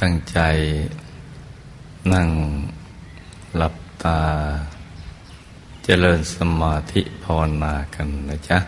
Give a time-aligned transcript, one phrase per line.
[0.00, 0.38] ตั้งใจ
[2.12, 2.28] นั่ง
[3.56, 4.20] หลับตา
[5.84, 8.58] เจริญสมาธิภาวนากันนะจ๊ะ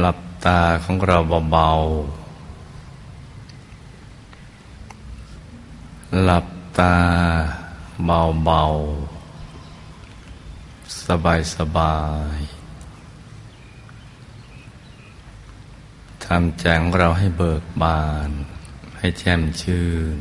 [0.00, 1.18] หลับตาของเรา
[1.52, 6.46] เบาๆ หลับ
[6.78, 6.94] ตา
[8.06, 11.96] เบาๆ สบา
[12.36, 18.30] ยๆำใจงเราให้เบิกบาน
[18.98, 20.16] ให้แจ่มชื่น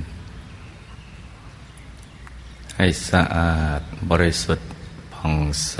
[2.76, 4.70] ให้สะอาดบริสุทธิ์
[5.14, 5.36] ผ่อง
[5.70, 5.78] ใส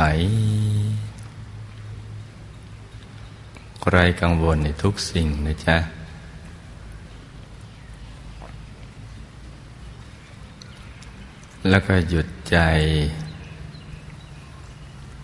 [3.92, 5.78] ไรกังวลในทุกสิ่งนะจ๊ะ
[11.70, 12.58] แล้วก็หยุดใจ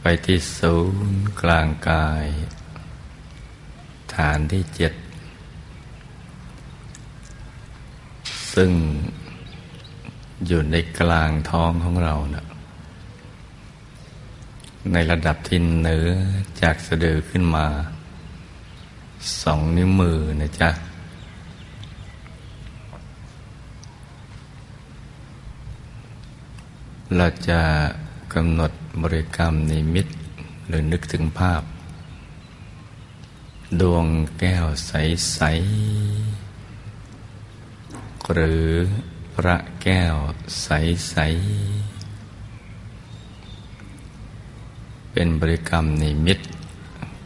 [0.02, 0.78] ไปที่ศู
[1.12, 2.26] นย์กลางกาย
[4.16, 4.94] ฐานที่เจ็ด
[8.54, 8.72] ซึ่ง
[10.48, 12.46] อยู่ในกลางท้องของเรานะ
[14.94, 16.08] ในระดับที่เหนือ
[16.62, 17.68] จากสะดือขึ้นมา
[19.42, 20.70] สองนิ้วมือนะจ๊ะ
[27.18, 27.62] เราจะ
[28.34, 28.72] กำหนด
[29.02, 30.08] บริกรรมนิมิต
[30.68, 31.62] หรือนึกถึงภาพ
[33.82, 34.06] ดวง
[34.40, 35.40] แก้วใส
[38.22, 38.68] ๆ หรือ
[39.36, 40.16] พระแก้ว
[40.62, 41.22] ใส ๆ
[45.12, 46.40] เป็นบริกรรมนิมิต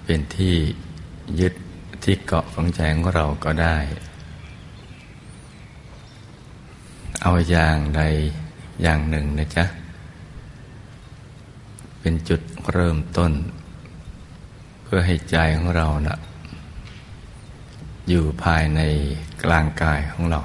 [0.03, 0.55] เป็นที่
[1.39, 1.53] ยึด
[2.03, 3.77] ที่เกาะของใจของเราก็ได้
[7.21, 8.01] เอาอย่างใด
[8.81, 9.65] อย่างหนึ่งนะจ๊ะ
[11.99, 12.41] เป็นจุด
[12.73, 13.31] เริ่มต้น
[14.91, 16.19] พื่อให้ใจของเรานะ่ะ
[18.09, 18.81] อยู่ภายใน
[19.43, 20.41] กลางกายของเรา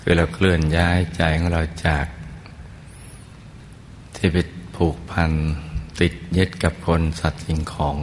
[0.00, 2.06] คือเราเคลื่อนย้ายใจของเราจาก
[4.16, 4.36] ที่ไป
[4.76, 5.30] ผูกพัน
[6.00, 7.96] ติดยึดกับคนสัตว์สิ่งของ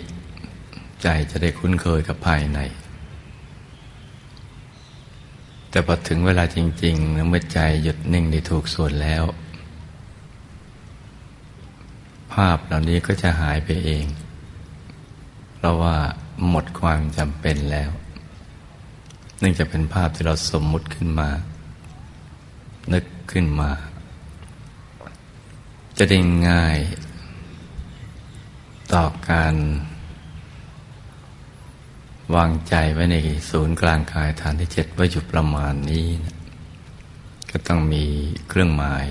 [1.02, 2.60] ใจจะได้คุ้นเคยกับภายใน
[5.76, 9.24] แต่พอถึงเวลาจริงๆเมื่อใจหยุดนิ่งได้ถูกส่วนแล้ว
[12.32, 14.06] ภาพเหล่านี้ก็จะหายไปเอง
[15.54, 15.96] เพราะว่า
[16.48, 17.90] หมดความจำเป็นแล้ว
[19.38, 21.30] เนื่องจากเป็นภาพที่เราสมมุติขึ้นมา
[22.92, 23.70] นึกขึ้นมา
[25.98, 26.78] จะได้ง่าย
[28.92, 29.54] ต่อการ
[32.34, 33.16] วางใจไว้ใน
[33.50, 36.36] ศูนย์กลางกายฐานที่เจ็ดไว้อยู่ประมาณนี้นะ
[37.50, 38.04] ก็ต้องมี
[38.48, 39.06] เครื่องหมาย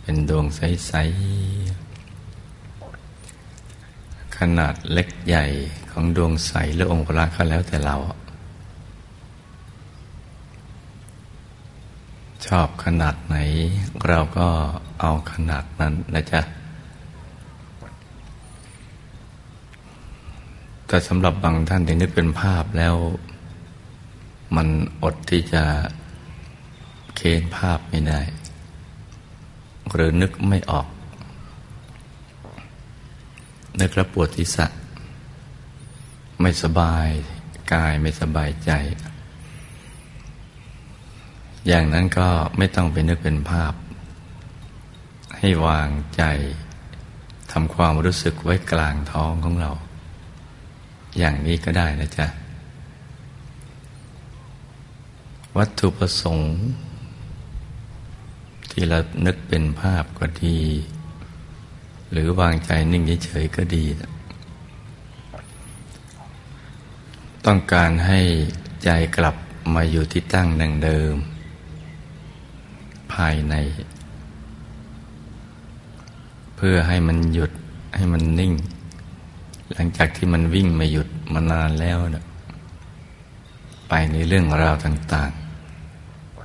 [0.00, 0.92] เป็นดวงใส
[1.90, 1.96] ๆ
[4.38, 5.46] ขนาดเล็กใหญ่
[5.90, 7.96] ของดวงใสหรือองค์พระก็แล้วแต่เรา
[12.46, 13.36] ชอบขนาดไหน
[14.08, 14.48] เราก็
[15.00, 16.40] เอาขนาดนั้นนะจ๊ะ
[20.86, 22.94] แต่สำหรับบางท่านที่นึกเป็นภาพแล้ว
[24.56, 24.68] มัน
[25.02, 25.64] อดที่จะ
[27.16, 28.20] เค้นภาพไม่ได้
[29.92, 30.88] หรือนึกไม่ออก
[33.80, 34.66] นึกแล้วปวดทิศะ
[36.40, 37.08] ไม่สบาย
[37.72, 38.70] กายไม่สบายใจ
[41.66, 43.72] อย่างนั้นก็ไม่ต้องไปนึกเป็นภาพ
[45.38, 46.22] ให้วางใจ
[47.52, 49.72] ทำความรู้สึกไว้กลางท้องของเรา
[51.18, 52.26] อย่างนี้ก็ได้นะจ๊ะ
[55.56, 56.52] วัตถุประสงค์
[58.70, 60.58] ที่เรานึกเป็นภาพก็ดี
[62.10, 63.84] หรือวางใจนิ่งเฉยๆก็ดี
[67.46, 68.20] ต้องการให้
[68.84, 69.36] ใจกลับ
[69.74, 71.14] มาอยู่ที่ตั้งดังเดิม
[73.12, 73.54] ภายใน
[76.56, 77.50] เพื่อให้มันหยุด
[77.96, 78.52] ให้มันนิ่ง
[79.72, 82.24] หลังจากที่มันวิ่งมาหยุดมานานแล้วนะ
[83.88, 85.30] ไปในเรื่องราวต่าง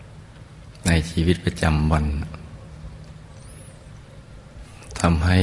[0.08, 2.06] ๆ ในชีวิตประจำวัน
[5.00, 5.40] ทำให้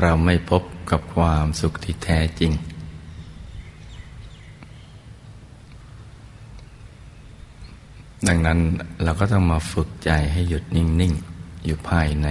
[0.00, 2.52] เราไม่พบกับความสุขที่แท้จริง
[8.28, 8.58] ดังนั้น
[9.02, 12.28] เราก็ต้องมาฝึกใจให้หยุดนิ่ง ๆ อยู่ภายใน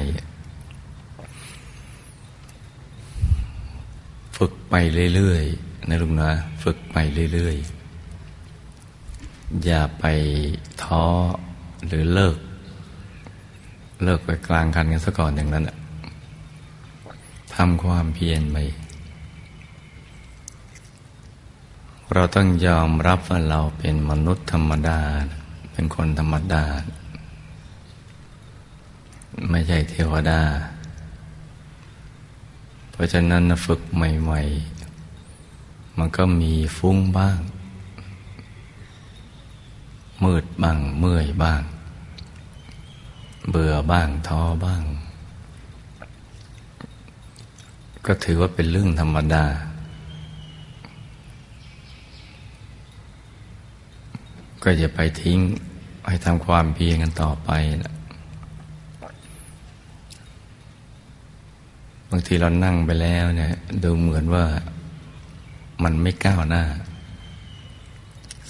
[4.37, 4.75] ฝึกไป
[5.15, 6.29] เรื่อยๆนะลุงนะ
[6.63, 6.97] ฝึกไป
[7.33, 10.05] เรื่อยๆ อย่าไป
[10.83, 11.05] ท้อ
[11.87, 12.37] หรือเลิก
[14.03, 15.69] เลิกไปกลางคันกันซะก่อนอย่างนั้น
[17.55, 18.57] ทำความเพียรไป
[22.13, 24.99] เราต้องยอมรับว่าเราเป็นมนุษย์ธรรมดา
[25.73, 26.63] เป็นคนธรรมดา
[29.49, 30.41] ไม่ใช่เทวดา
[32.95, 34.41] เพราะฉะนั้นฝึกใหม่
[35.19, 37.39] ๆ มันก็มีฟุ้งบ้าง
[40.23, 41.61] มืดบ้าง เมื่อยบ้าง
[43.49, 44.83] เบื่อบ้างท้อบ้าง
[48.05, 49.45] ก็ถือว่าเป็นเรื่องธรรมดา
[54.63, 55.39] ก็อย่าไปทิ้ง
[56.07, 57.49] ให้ทำความเพียรกันต่อไป
[57.83, 57.93] นะ
[62.15, 64.45] บางทีเรานั่งไปแล้วเนี่ยดูเหมือนว่า
[65.83, 66.63] มันไม่ก้าวหน้า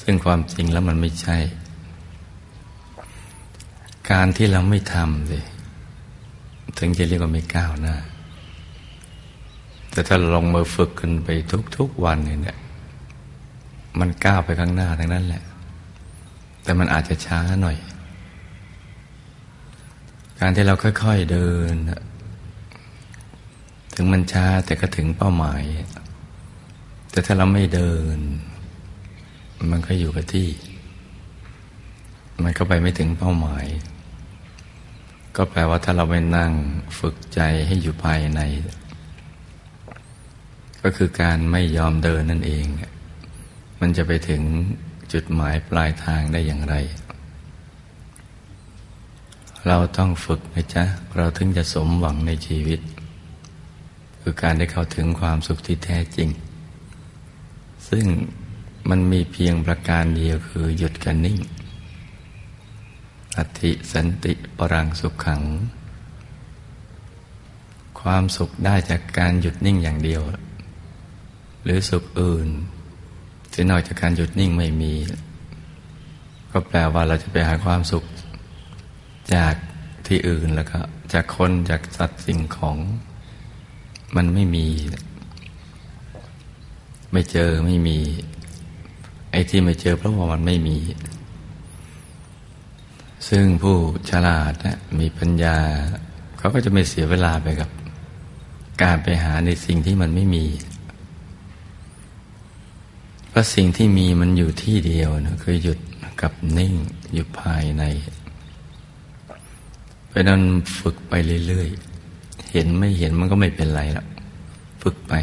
[0.02, 1.38] ซึ่งความจริงแล้วมันไม่ใช่
[4.12, 5.40] การที่เราไม่ทำสิ
[6.78, 7.96] ถึงจะเรียกว่าไม่ก้าวหน้า
[9.92, 11.30] แต่ถ้าลงมือฝึกกันไป
[11.78, 12.58] ทุกๆวันเนี่ย
[14.00, 15.44] มันก้าวไปข้างหน้าทั้งนั้นแหละ
[16.64, 17.78] แต่มันอาจจะช้าหน่อย
[20.40, 21.76] การที่เราค่อย ๆเดิน
[23.96, 25.64] ถึงมันช้าแต่ก็ถึงเป้าหมาย
[27.12, 28.18] แต่ถ้าเราไม่เดิน
[29.72, 30.50] มันก็อยู่กับที่
[32.44, 33.66] มันก็ไปไม่ถึงเป้าหมาย
[35.36, 36.52] ก็แปลว่าถ้าเราไปนั่ง
[37.00, 38.42] ฝึกใจให้อยู่ภายใน
[40.84, 42.66] ก็คือการไม่ยอมเดินนั่นเอง
[43.80, 44.42] มันจะไปถึง
[45.14, 46.76] จุดหมายปลายทางได้อย่างไร
[49.68, 50.84] เราต้องฝึกนะจ๊ะ
[51.18, 52.80] เราถึงจะสมหวังในชีวิต
[54.24, 56.30] คือการได้เข้าถึงความสุขที่แท้จริง
[57.90, 58.06] ซึ่ง
[58.90, 61.40] มันมีเพียงประการเดียวคือหยุดกันนิ่ง
[63.38, 65.42] อธิสันติปรังสุขขัง
[68.02, 70.22] ความสุขได้จากการหยุดนิ่งอย่างเดียว
[71.64, 72.48] หรือสุขอื่น
[73.54, 74.94] ที่นอกจากการหยุดนิ่งไม่มี
[76.52, 78.04] ก็แปลว่าเราจะไปหาความสุข
[79.34, 79.56] จาก
[80.08, 80.80] ที่อื่นแล้วก็
[81.14, 82.78] จากคนจากสัตว์สิ่งของ
[84.16, 84.68] มันไม่มี
[87.12, 87.98] ไม่เจอไม่มี
[89.32, 90.78] ไอ้ที่ไม่เจอ เพราะว่ามันไม่มี
[93.28, 93.78] ซึ่งผู้
[94.10, 95.58] ฉลาดนะมีปัญญา
[96.38, 97.70] เขาก็จะไม่เสียเวลาไปกับ
[98.82, 100.46] การไปหาในสิ่งที่มันไม่มี
[103.36, 105.80] พราะสิ่งที่มีมันอยู่ที่เดียวนะคือหยุด
[106.22, 106.74] กับนิ่ง
[107.14, 107.84] อยู่ภายใน
[110.08, 110.42] เพราะนั้น
[110.80, 111.14] ฝึกไป
[111.48, 111.93] เรื่อยๆ
[112.54, 114.08] เห็นไม่เห็นมันก็ไม่เป็นไรแล้ว
[114.84, 115.14] ฝึกไป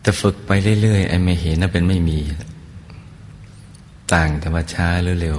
[0.00, 0.50] แต่ฝึกไป
[0.82, 2.18] เรื่อยๆไอ้ไม่เห็นน่ะเป็นไม่มี
[4.12, 5.38] ต่างแต่ว่าช้าหรือเร็ว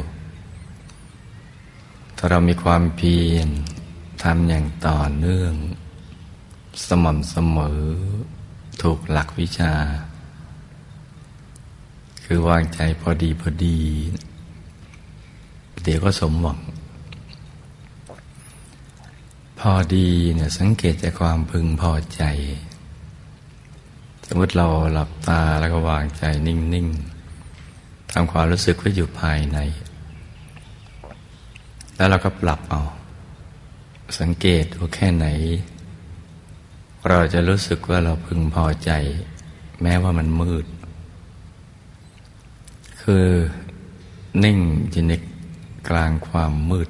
[2.18, 3.48] ถ้าเรามีความเพียร
[4.24, 5.54] ทำอย่างต่อเนื่อง
[6.88, 7.81] สม่ำเสมอ
[8.81, 9.74] ถูกหลักวิชา
[12.24, 13.80] คือวางใจพอดีพอดี
[15.84, 16.60] เดี๋ยวก็สมหวัง
[19.63, 22.23] พอดีเนี่ยสังเกตจากความพึงพอใจ
[24.27, 29.59] สมมติเราหลับตาแล้วก็วางใจนิ่งๆทำความรู้สึกไว่าอยู่ภายใน
[31.95, 32.81] แล้วเราก็ปรับเอา
[34.19, 35.28] สังเกตว่าแค่ไหน
[37.09, 38.92] เราจะรู้สึกว่าเราพึงพอใจ
[39.81, 40.66] แม้ว่ามันมืด
[43.01, 43.28] คือ
[44.44, 44.57] นิ่ง
[44.92, 45.13] อยู่ใน
[45.89, 46.89] กลางความมืด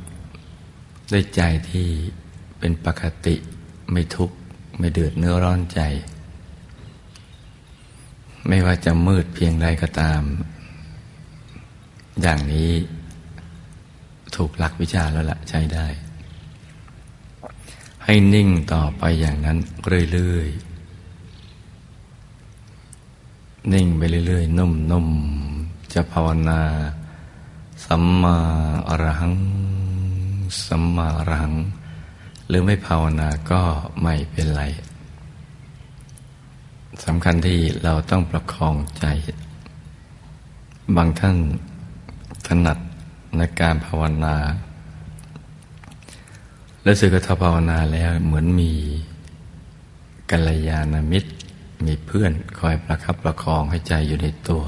[1.12, 1.90] ด้วยใจที่
[2.60, 3.36] เป็นปกติ
[3.92, 4.36] ไม่ทุกข์
[4.78, 5.80] ไม่เดือดเนื้อร้อนใจ
[8.48, 10.22] ไม่ว่าจะมืดเพียงใดก็ตาม
[12.22, 12.72] อย่างนี้
[14.36, 15.88] ถูกหลักวิชาแล้วละใช้ได้
[18.04, 19.58] ให้นิ่งต่อไปอย่างนั้น
[20.12, 20.70] เรื่อยๆ
[23.74, 26.62] นิ่งไปเรื่อยๆ นุ่มๆ จะภาวนา
[27.86, 28.38] สัมมา
[28.88, 29.36] อรหัง
[30.66, 31.54] สัมมาอรหัง
[32.50, 33.62] หรือไม่ภาวนาก็
[34.04, 34.64] ไม่เป็นไร
[37.06, 39.06] สำคัญที่เราต้องประคองใจ
[40.96, 41.38] บางท่าน
[42.48, 42.78] ถนัด
[43.38, 44.36] ในการภาวนา
[46.84, 48.72] และสึกถ้าภาวนาแล้วเหมือนมี
[50.32, 51.32] กัลยาณมิตร
[51.86, 54.64] มีเพื่อนคอยประคับประคองให้ใจอยู่ในตัว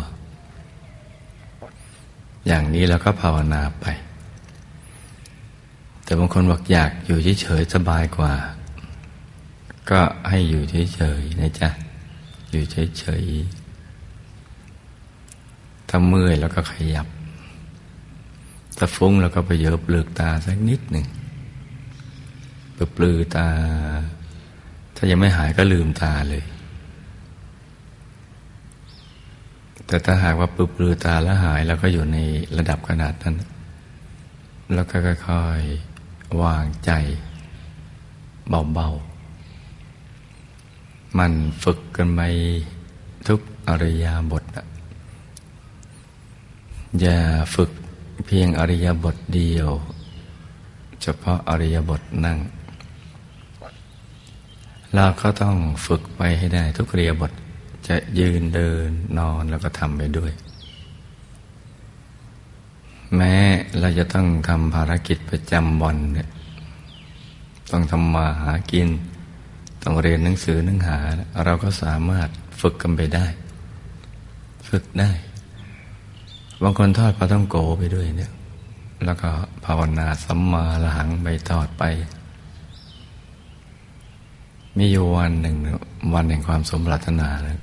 [2.48, 3.86] อย่างนี้เราก็ภาวนาไป
[6.12, 8.34] แต่บางคนบอกอยากอยู่เฉยๆสบายกว่า
[9.90, 11.70] ก็ให้อยู่เฉยๆนะจ๊ะ
[12.50, 17.08] อยู่เฉยๆถ้าเมื่อยแล้วก็ขยับ
[18.78, 21.06] ถ้าฟุ้งเราก็ไปเยอะปลือกตาสักนิดหนึ่ง
[22.96, 23.48] ปลือตา
[24.96, 26.44] ถ้ายังไม่หายก็ลืมตาเลย
[29.88, 32.18] แต่ถ้าหากว่าปลือตาแล้วหายเราก็อยู่ใน
[32.58, 33.36] ระดับขนาดนั้น
[34.74, 35.91] แล้วก็ค่อยๆ
[36.42, 36.92] วางใจ
[38.50, 41.34] เบาๆ มัน
[41.64, 42.22] ฝึกกันไป
[43.28, 44.44] ทุกอริยาบท
[47.00, 47.20] อย่า
[47.56, 47.72] ฝึก
[48.26, 49.70] เพียงอริยบทเดียว
[51.02, 52.40] เฉพาะอริยบทนั่ง
[54.94, 57.32] เราก็ต้องฝึกไปให้ได้ทุกอริยบท
[57.88, 60.32] จะยืนเดินนอนแล้วก็ทำไปด้วย
[63.16, 63.34] แม้
[63.80, 66.30] เราจะต้องทำภารกิจประจำวันเนี่ย
[67.72, 68.90] ต้องทำมาหากิน
[69.84, 70.98] ต้องเรียนหนังสือหนังหา
[71.46, 72.30] เราก็สามารถ
[72.62, 73.26] ฝึกกันไปได้
[74.70, 75.12] ฝึกได้
[76.64, 78.32] บางคนทอดปลาต้องโกไปด้วยเนี่ย
[79.06, 79.30] แล้วก็
[79.66, 81.84] ภาวนาสัมมาละหังไปทอดไป
[84.78, 85.56] มีอยู่วันหนึ่ง
[86.14, 87.58] วันแห่งความสมปรารถนาเลย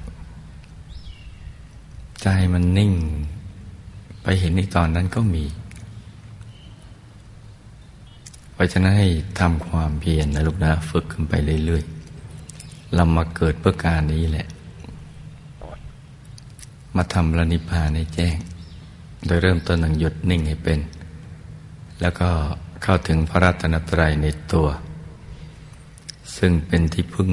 [2.23, 2.93] ใจมันนิ่ง
[4.41, 5.45] เห็นในตอนนั้นก็มี
[8.53, 9.09] เพราะฉะนั้นให้
[9.41, 14.47] ทำความเพียรนะลูกนะ ฝึกขึ้นไปเรื่อยๆเรามาเกิดเพื่อการนี้แหละ
[16.97, 18.37] มาทำระนิพพานให้แจ้ง
[19.27, 20.81] โดยเริ่มต้นหนังหยุดนิ่งให้เป็น
[22.01, 22.31] แล้วก็
[22.83, 24.69] เข้าถึงพระรัตนตรัยในตัว
[26.37, 27.31] ซึ่งเป็นที่พึ่ง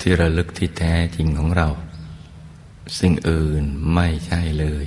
[0.00, 1.68] ที่ระลึกที่แท้จริงของเรา
[2.98, 3.62] สิ่งอื่น
[3.94, 4.86] ไม่ใช่เลย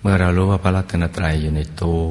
[0.00, 2.04] เมื่อเรารู้ว่าพระรัตนตรัยอยู่ในตัว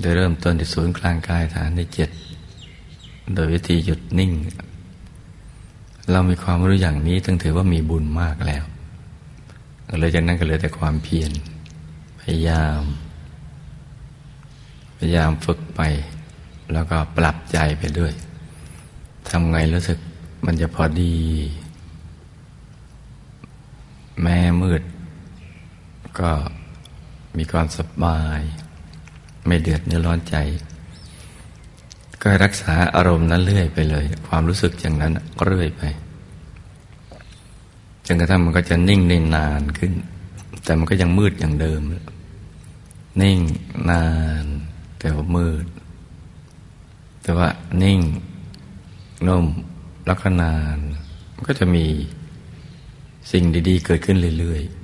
[0.00, 2.10] โดยเริ่มต้นที่ศูนย์กลางกายฐานในเจ็ด
[3.34, 4.32] โดยวิธีหยุดนิ่ง
[6.10, 8.64] เรามีความรู้อย่างนี้ต้องถือว่ามีบุญมากแล้ว
[9.98, 11.32] เลยจากนั้นก็เลยแต่ความเพียร
[12.20, 12.82] พยายาม
[14.96, 15.80] พยายามฝึกไป
[16.72, 18.12] แล้วก็ปรับใจไปด้วย
[19.28, 19.98] ทำไงรู้สึก
[20.46, 21.14] มันจะพอดี
[24.22, 24.82] แม้มืด
[26.18, 26.30] ก็
[27.38, 28.40] มีความสบาย
[29.46, 30.36] ไม่เดือดเนื้อร้อนใจ
[32.22, 35.82] ก็รักษาอารมณ์นั้นเรื่อยไปเลย ความรู้สึกอย่างนั้นก็เรื่อยไป
[38.06, 39.92] จนกระทั่งมันก็จะนิ่งได้นานขึ้น
[40.64, 41.80] แต่มันก็ยังมืดอย่างเดิม
[43.22, 43.38] นิ่ง
[43.90, 44.06] นา
[44.42, 44.44] น
[44.98, 45.66] แต่ว่ามืด
[47.22, 47.48] แต่ว่า
[47.82, 48.00] นิ่ง
[49.26, 49.46] นุ่ม
[50.06, 50.78] แล้วก็นาน
[51.34, 51.86] มันก็จะมี
[53.32, 54.81] สิ่งดี ๆ เกิดขึ้นเรื่อยๆ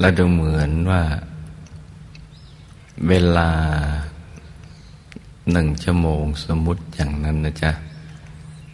[0.00, 1.02] และดูเหมือนว่า
[3.08, 3.50] เวลา
[5.52, 7.70] หนึ่งชั่วโมงสมมุติอย่างนั้นนะจ๊ะ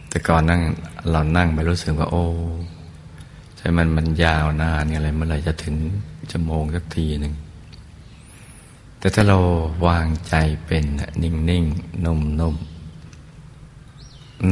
[0.09, 0.61] แต่ก่อนนั่ง
[1.09, 2.25] เรานั่งไปรู้สึกว่า โอ้
[3.57, 5.75] ใช่มันมันยาวนานอะไรเมื่อไรจะถึง
[6.31, 7.33] ชั่วโมงสักทีหนึ่ง
[8.99, 9.37] แต่ถ้าเรา
[9.87, 10.35] วางใจ
[10.65, 10.85] เป็น
[11.23, 11.63] นิ่งนิ่ง
[12.05, 12.55] นุ่มนุ่ม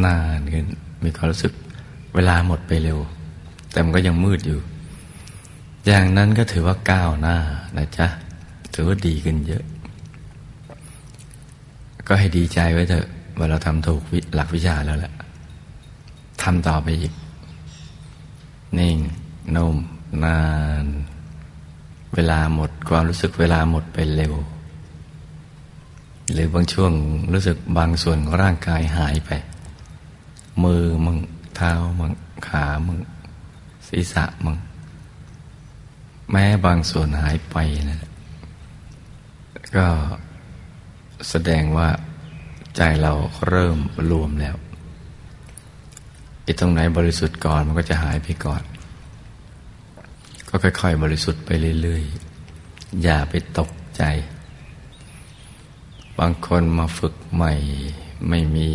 [0.06, 0.66] นานขึ้น
[1.04, 1.54] มีความรู้สึก
[2.16, 3.00] เวลาหมดไปเร็ว
[3.72, 4.60] แต่มันก็ยังมืดอยู่
[5.88, 7.38] อย่างนั้นก็ถือว่าก้าวหน้า
[7.78, 8.08] นะจ๊ะ
[8.74, 9.64] ถือว่าดีขึ้นเยอะ
[12.08, 14.02] ก็ให้ดีใจไว้เถอะว่าเราทำถูก
[14.36, 15.14] หลักวิชาแล้วแหละ
[16.42, 17.14] ทำต่อไปอีก
[18.78, 18.98] นิ่ง
[19.56, 19.76] นุ่ม
[20.24, 20.40] นา
[20.84, 20.86] น
[22.14, 24.34] เวลาหมดความรู้สึกเวลาหมดไปเร็ว
[26.34, 26.92] หรือบางช่วง
[27.34, 29.32] รู้สึกบางส่วนของร่างกายหายไป
[30.64, 31.18] มือมึง
[31.56, 32.12] เท้ามึง
[32.48, 32.98] ขามึง
[33.88, 34.58] ศีรษะมึง
[36.32, 37.56] แม้บางส่วนหายไป
[37.90, 38.02] นะ
[39.76, 39.88] ก็
[41.30, 41.90] แสดงว่า
[42.76, 43.14] ใจเรา
[43.48, 43.78] เริ่ม
[44.12, 44.56] รวมแล้ว
[46.44, 48.62] ไอีตรงไหนบริสุทธิ์ก่อนมันก็จะหายไปก่อน
[50.50, 51.50] ก็ค่อย ๆ บริสุทธิ์ไป
[51.82, 54.04] เรื่อยๆ อย่าไปตกใจ
[56.20, 57.54] บางคนมาฝึกใหม่
[58.30, 58.70] ไม่มี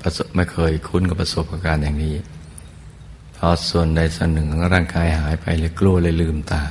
[0.00, 2.16] ประสบไม่เคยคุ้นกับประสบการณ์อย่างนี้
[3.46, 6.62] อส่วนใดส่วนหนึ่งของร่างกายหายไปเลยกลัวเลยลืมตา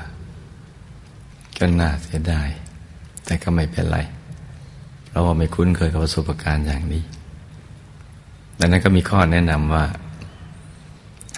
[1.57, 2.49] ก็น่าเสียดาย
[3.25, 3.99] แต่ก็ไม่เป็นไร
[5.07, 7.03] เพราะว่าไม่คุ้นเคยกับประสบการณ์อย่างนี้
[8.59, 9.85] ดังนั้นก็มีข้อแนะนำว่า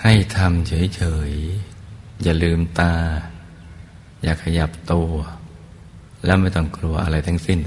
[0.04, 2.94] ให้ทำเฉยๆ อย่าลืมตา
[4.24, 5.10] อย่าขยับตัว
[6.26, 7.60] แล้วไม่ต้องกลัวอะไรทั้งสิ้น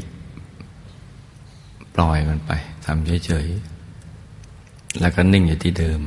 [1.95, 2.51] ปล่อยมันไป
[2.87, 6.01] ทำเฉยๆ แล้วก็นิ่งอยู่ที่เดิม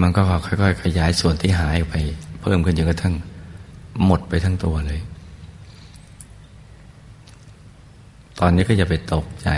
[0.00, 1.94] มันก็ค่อยๆ ขยายส่วนที่หายไป
[2.40, 3.14] เพิ่มขึ้นจนกระทั่ง
[4.04, 5.00] หมดไปทั้งตัวเลย
[8.38, 9.48] ตอนนี้ก็จะไปตกใจ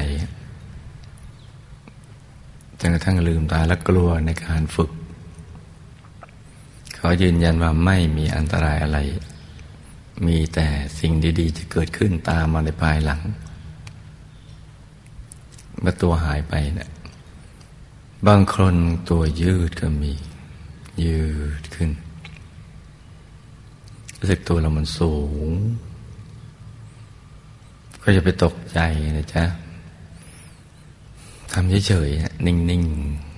[2.81, 4.91] จนกระทั่งลืมตาและกลัวในการฝึก
[6.99, 8.99] ขอยืนยันว่าไม่มีอันตรายอะไร
[10.27, 10.67] มีแต่
[10.99, 13.21] สิ่งดีๆ จะเกิดขึ้นตามมาในภายหลัง
[15.81, 16.91] เมื่อตัวหายไปเนะี่ย
[18.29, 18.75] บางคน
[19.11, 20.13] ตัวยืดก็มี
[21.05, 21.23] ยื
[21.61, 21.91] ดขึ้น
[24.19, 25.15] รู้สึกตัวเรามันสู
[25.49, 25.51] ง
[28.03, 28.81] ก็จะไปตกใจ
[29.17, 29.45] นะจ๊ะ
[31.53, 33.31] ทำเฉยๆนิ่งๆ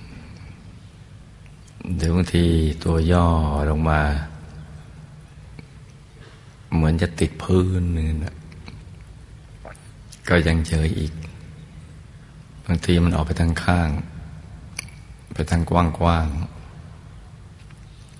[1.97, 2.45] เดี๋ยวบางที
[2.83, 3.25] ตัวย่อ
[3.69, 4.01] ลงมา
[6.73, 8.35] เหมือนจะติดพื้นนึงนะ
[10.27, 11.13] ก็ยังเฉยอีก
[12.65, 13.89] บางทีมันออกไปทางข้าง
[15.33, 15.71] ไปทางก
[16.05, 16.52] ว้างๆ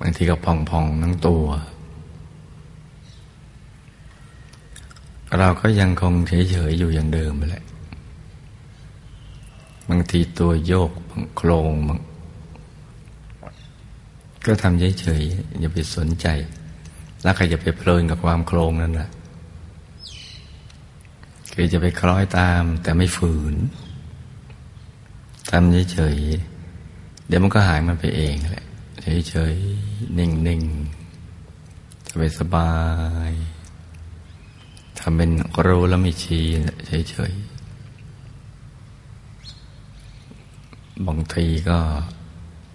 [0.06, 1.46] างทีก็พองๆทั้งตัว
[5.40, 7.64] เราก็ยังคงเฉยๆอยู่อย่างเดิมไปแหละ
[9.90, 10.92] บางทีตัวโยก
[11.38, 12.00] โครงบาง
[14.46, 16.28] ก็ทำเฉยๆอย่าไปสนใจ
[17.24, 19.10] แล้วใครจะไปเพลินกับความโครงนั่นแหละ
[21.54, 23.56] คือจะไปคล้อยตามแต่ไม่ฝืน
[25.52, 28.66] ทำเฉยๆเดี๋ยวมันก็หายมันไปเองแหละ
[29.02, 32.72] เฉยๆ นิ่งๆสบายสบา
[33.30, 33.32] ย
[35.00, 35.32] ทำเป็น
[35.68, 36.46] รู้แล้วไม่ชี้
[37.10, 37.54] เฉยๆ
[41.08, 41.80] บางทีก็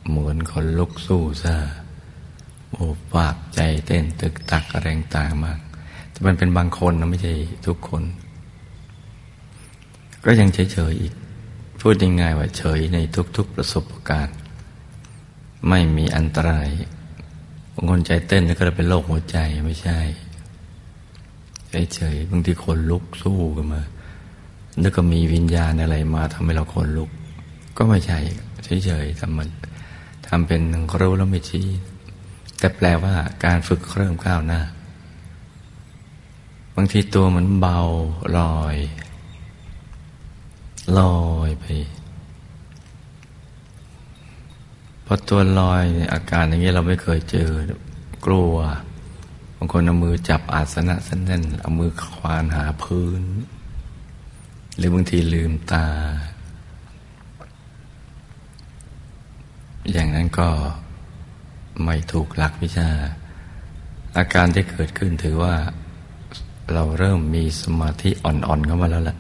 [0.08, 1.54] เหมือนคนลุกสู้ซะ
[2.70, 2.84] โอ้
[3.14, 5.58] ปากใจเต้นตึกตักอะไรต่างมาก
[6.10, 7.34] แต่มันเป็นบางคนนะไม่ใช่
[7.66, 8.02] ทุกคน
[10.24, 10.58] ก็ยังเฉ
[10.90, 11.14] ยๆอีก
[11.80, 12.98] พูดยังไงว่าเฉยใน
[13.36, 14.36] ทุกๆประสบการณ์
[15.68, 16.68] ไม่มีอันตราย
[17.74, 19.98] บางคนใจเต้นแล้วก็เป็นโรคหัวใจไม่ใช่
[21.94, 23.82] เฉยๆบางทีคนลุกสู้กันมา
[24.80, 27.10] แล้วก็มีวิญญาณอะไรมาทำให้เราคนลุก
[27.76, 28.18] ก็ไม่ใช่
[28.64, 29.48] เฉยๆทำมัน
[30.26, 30.62] ทำเป็น
[31.00, 31.66] รู้แล้วไม่ชี้
[32.58, 34.60] แต่แปลว่าการฝึกเริ่มก้าวหน้า
[36.76, 37.78] บางทีตัวเหมือนเบา
[38.38, 38.76] ลอย
[40.98, 41.18] ลอ
[41.48, 41.64] ยไป
[45.10, 47.50] พอตัวลอยอาการอย่างนี้เราไม่เคยเจอ
[48.26, 48.54] กลัว
[49.56, 53.22] บางคนเอามือจับอาสนะสั้นเอามือควานหาพื้น
[54.76, 55.86] หรือบางทีลืมตา
[59.92, 60.48] อย่างนั้นก็
[61.84, 62.90] ไม่ถูกหลักวิชา
[64.16, 65.54] อาการที่เกิดขึ้นถือว่า
[66.72, 69.16] เราเริ่มมีสมาธิอ่อนๆเข้ามาแล้วล่ะ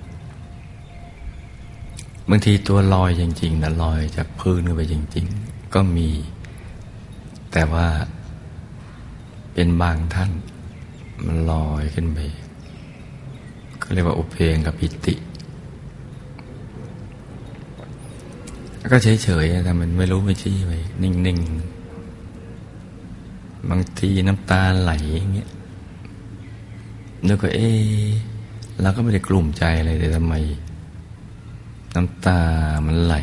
[2.28, 6.10] บางทีตัวลอยจริงๆนะลอยจากพื้นขึ้นไปจริง ๆ ก็มี
[7.52, 7.86] แต่ว่า
[9.52, 10.30] เป็นบางท่าน
[11.24, 12.18] มันลอยขึ้นไป
[13.82, 15.14] ก็เรียกว่าอุเพงกับปิติ
[18.92, 25.48] ก็เฉยๆแต่มันไม่รู้ไม่ชี้ไปนิ่งๆ บางทีน้ำตาไหลอย่างเงี้ย
[27.26, 27.70] นึกว่าเอ๊
[28.80, 30.34] เราก็ไม่ได้กลุ่มใจอะไรแต่ทำไม
[31.94, 32.40] น้ำตา
[32.86, 33.16] มันไหล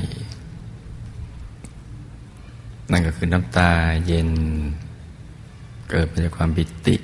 [2.91, 3.71] นั่นก็คือน้ำตา
[4.05, 4.29] เย็น
[5.89, 6.95] เกิดมาจากความบิติ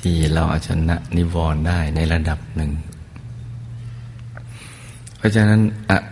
[0.00, 2.72] ที่เราเอาชนะนิวรณ์ได้ในระดับหนึ่ง
[5.16, 5.60] เพราะฉะนั้น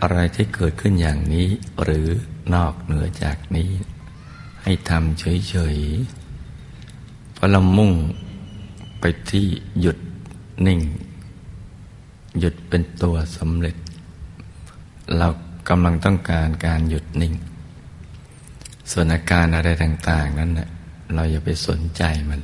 [0.01, 1.47] อะไรที่เกิดขึ้นอย่างนี้
[1.83, 2.07] หรือ
[2.53, 3.69] นอกเหนือจากนี้
[4.63, 7.91] ให้ทำเฉยๆเพราะเรามุ่ง
[8.99, 9.47] ไปที่
[9.81, 9.97] หยุด
[10.67, 10.79] นิ่ง
[12.39, 13.75] หยุดเป็นตัวสำเร็จ
[15.17, 15.27] เรา
[15.69, 17.33] กำลังต้องการการหยุดนิ่ง
[18.91, 20.69] ส่วนอาการอะไรต่าง ๆ นั้นนะ
[21.13, 22.41] เราอย่าไปสนใจมัน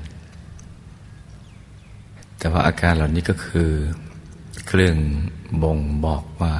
[2.37, 3.71] แต่ว่าอาการเหล่านี้ก็คือ
[4.67, 4.97] เครื่อง
[5.61, 6.53] บ่งบอกว่า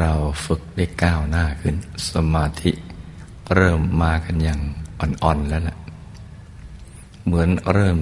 [0.00, 0.12] เรา
[0.46, 1.76] ฝึกได้ก้าวหน้าขึ้น
[2.12, 2.72] สมาธิ
[3.54, 4.60] เริ่มมากันอย่าง
[5.00, 5.76] อ่อน ๆ แล้วล่ะ
[7.24, 7.98] เหมือนเริ่ม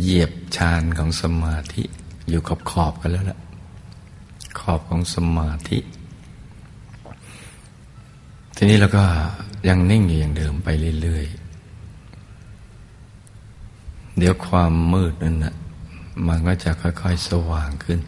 [0.00, 1.82] เหยียบชานของสมาธิ
[2.28, 3.38] อยู่ขอบขอบกันแล้วล่ะ
[4.58, 5.78] ขอบของสมาธิ
[8.64, 9.04] ทีนี้เราก็
[9.68, 10.68] ยังนิ่งอยู่อย่างเดิมไป
[11.02, 15.54] เรื่อยๆ เดี๋ยวความมืดนั่นนะ
[16.26, 18.00] มันก็จะค่อยๆ สว่างขึ้น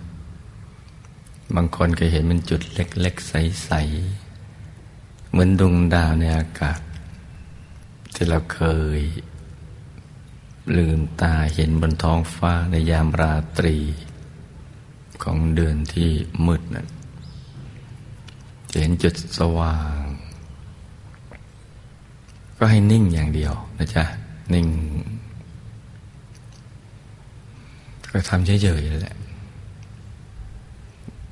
[1.55, 3.71] บางคนก็เห็นมันจุดเล็ก ๆ ใส
[4.51, 6.81] ๆ เหมือนดวงดาวในอากาศ
[8.15, 8.61] ที่เราเค
[8.99, 9.01] ย
[10.77, 13.77] ลืมตาเห็นบนท้องฟ้าในยามราตรี
[15.23, 16.11] ของเดือนที่
[16.47, 16.87] มืดนั้น
[18.79, 20.06] เห็นจุดสว่าง
[22.59, 24.05] ก็ให้นิ่งอย่างเดียวนะจ๊ะ
[24.55, 24.67] นิ่ง
[28.11, 29.17] ก็ทำเฉยๆแหละ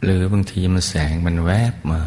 [0.04, 2.02] หรือบางทีมันแสงมันแวบมา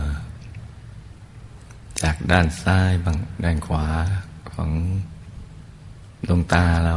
[2.02, 3.86] จากด้านซ้ายบางด้านขวา
[4.52, 4.70] ของ
[6.28, 6.96] ดวงตาเรา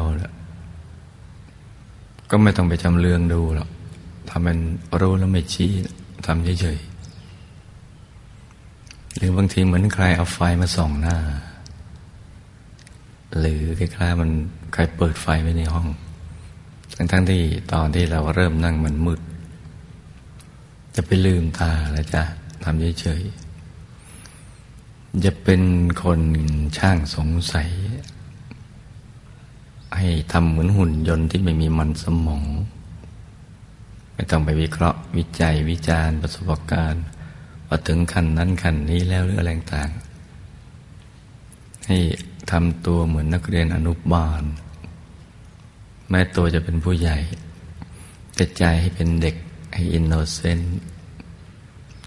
[2.30, 3.68] ก็ไม่ต้องไปจำเรืองดูหรอก
[4.28, 4.58] ทำเป็น
[5.00, 5.70] รู้แล้วไม่ชี้
[6.26, 11.16] ทำเฉยๆหรือบางทีเหมือนใครเอาไฟมาส่องหน้า
[13.38, 14.30] หรือคล้ายๆมัน
[14.72, 15.88] ใครเปิดไฟไว้ในห้อง
[16.96, 19.20] ทั้งๆที่ตอนที่เราเริ่มนั่งมันมืด
[20.94, 22.22] จะไปลืมตาแล้วจ้ะ
[22.64, 25.62] ทำเฉยๆจะเป็น
[26.02, 26.20] คน
[26.78, 27.70] ช่างสงสัย
[29.96, 32.44] ให้ทำเหมือนหุ่นยนต์ที่ไม่มีมันสมอง
[34.14, 37.04] ไม่ต้องไปวิเคราะห์วิจัยวิจารณ์ประสบการณ์
[37.68, 39.90] ว่าถึงขั้นนั้นขั้นนี้แล้วหรืออะไรต่าง
[41.86, 41.98] ให้
[42.50, 44.42] ทำตัวเหมือนนักเรียนอนุบาล
[46.08, 47.18] แม้ตัวจะเป็นผู้ใหญ่
[48.34, 49.36] แต่ใจให้เป็นเด็ก
[49.74, 50.78] ให้อินโนเซนต์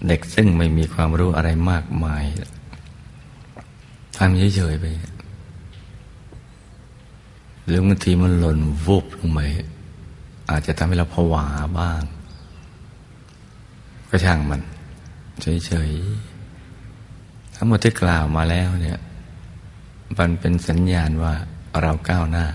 [0.08, 2.24] เด็กซึ่งไม่มีความรู้อะไรมากมาย
[4.16, 4.84] ทำเฉยๆไป
[7.66, 9.40] หรือบางทีมันหล่นวุบลงไป
[10.50, 11.46] อาจจะทำให้เราผวา
[11.78, 12.02] บ้าง
[14.08, 14.60] ก็ช่างมัน
[15.42, 18.98] เฉยๆทั้งหมดที่กล่าวมาแล้วเนี่ย
[20.18, 21.34] มันเป็นสัญญาณว่า
[21.80, 22.46] เราก้าวหน้า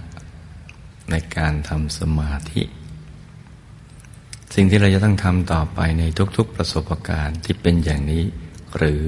[1.10, 2.62] ในการทำสมาธิ
[4.54, 6.04] สิ่งที่เราจะต้องทำต่อไปใน
[6.38, 8.24] ทุกๆประสบการณ์ที่เป็นอย่างนี้
[8.78, 9.02] หรือ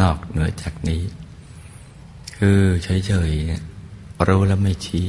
[0.00, 1.02] นอกเหนือจากนี้
[2.36, 2.60] คือ
[3.06, 5.08] เฉยๆรู้แล้วไม่ชี้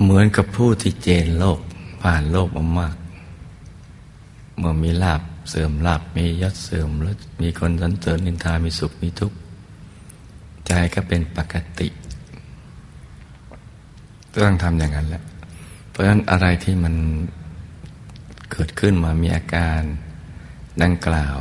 [0.00, 1.60] เหมือนกับผู้ที่เจนโลก
[2.02, 2.96] ผ่านโลกมามาก
[4.58, 9.36] เมื่อมีลาบเสื่อมลาบมียศเสื่อมแล้วมีคนสันเสริญนินทามีสุขมีทุกข์
[10.72, 11.88] ใจก็เป็นปกติ
[14.44, 15.22] ต้องทำอย่างนั้นแหละ
[15.90, 16.94] เพราะฉะนั้นอะไรที่มัน
[18.50, 19.80] เกิดขึ้นมามีอาการ
[20.82, 21.38] ดังกล่าว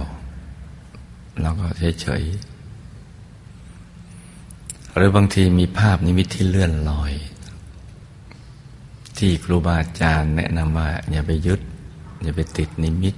[1.41, 1.67] เราก็
[2.01, 7.13] เฉยๆ หรือบางทีมีภาพนิมิตที่เลื่อนลอย
[9.17, 11.61] ที่ครูบาอาจารย์แนะนำว่าอย่าไปยึด
[12.23, 13.15] อย่าไปติดนิมิต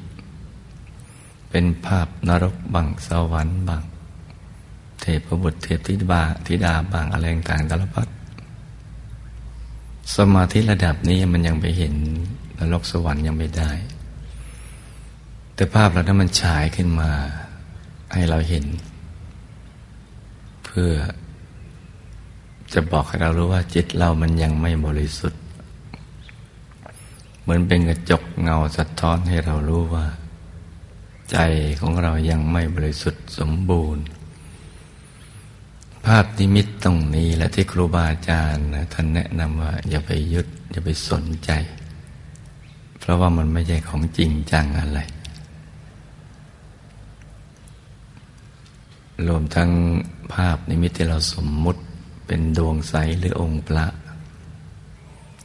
[1.49, 3.81] เป็นภาพนรกบังสวรรค์บัง
[5.01, 8.07] เทพบุตรเทพธิดาธิดาบางอะไรต่างๆตลพัด
[10.15, 11.93] สมาธิระดับนี้มันยังไปเห็น
[12.57, 13.71] นรกสวรรค์ยังไม่ได้
[15.55, 17.11] แต่ภาพเราถ้ามันฉายขึ้นมา
[18.13, 18.65] ให้เราเห็น
[20.63, 20.91] เพื่อ
[22.73, 25.41] จะบอกให้เรารู้ว่าจิตเรามันยังไม่บริสุทธิ์
[27.41, 30.05] เหมือนเป็นกระจกเงาสะท้อนให้เรารู้ว่า
[31.31, 31.37] ใจ
[31.79, 34.03] ของเรายังไม่บริสุทธิ์สมบูรณ์
[36.05, 41.51] ภาพนิมิตตรงนี้และที่ครูบาอาจารย์นะท่านแนะนำว่าอย่าไปยึดอย่าไปสนใจ
[42.99, 44.99] เพราะว่ามันไม่ใช่ของจริงจังอะไร
[49.27, 49.69] รวมทั้ง
[50.33, 51.81] ภาพนิมิตที่เราสมมุติ
[52.27, 53.85] เป็นดวงใสหรือองค์พระ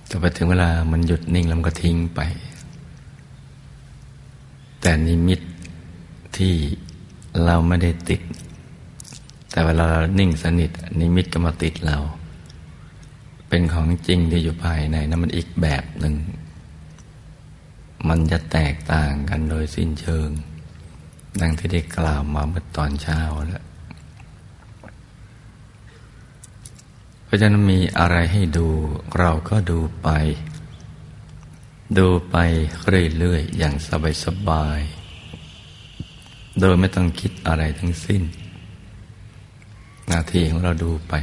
[0.07, 2.21] แต่ไปถึงเวลามันหยุดนิ่งแล้วมันก็ทิ้งไป
[4.81, 5.41] แต่นิมิต
[6.37, 6.55] ที่
[7.45, 8.21] เราไม่ได้ติด
[9.57, 11.99] แต่เวลาเรานิ่งสนิทนิมิตก็มาติดเรา
[13.49, 16.15] เป็นของจริงที่อยู่ภายในนั้นมันอีกแบบหนึ่ง
[18.09, 20.29] มันจะแตกต่างกันโดยสิ้นเชิง
[21.41, 23.65] ดังที่ได้กล่าวมาเมื่อตอนเช้าแล้ว
[27.25, 28.69] เพราะฉะนั้นมีอะไรให้ดู
[29.19, 30.09] เราก็ดูไป
[31.99, 32.37] ดูไป
[33.19, 33.75] เรื่อยๆอย่าง
[34.25, 38.25] สบายๆโดยไม่ต้องคิดอะไรทั้งสิ้น
[40.09, 41.15] หน้าที่ของเราดูไป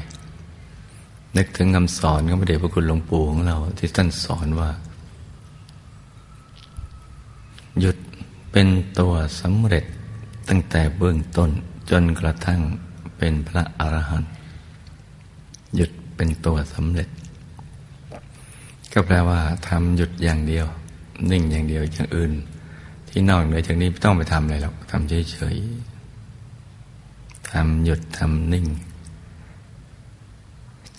[1.38, 4.70] นึกถึงคำสอนของพระเดชพระคุณหลวงปู่ของเรา ที่ท่านสอนว่า
[7.80, 7.98] หยุด
[8.52, 8.68] เป็น
[9.00, 9.86] ตัวสำเร็จ
[10.50, 11.50] ตั้งแต่เบื้องต้น
[11.90, 12.62] จนกระทั่ง
[13.18, 14.32] เป็นพระอรหันต์
[15.76, 17.10] หยุดเป็นตัวสำเร็จ
[18.94, 20.66] ก็แปลว่าทำหยุดอย่างเดียว
[21.32, 22.32] นิ่งอย่างเดียวอย่างอื่น
[23.10, 28.68] ที่นอกเหนือจากนี้ไม่ต้องไปทำอะไรหรอกทำเฉยๆำหยุดทำนิ่ง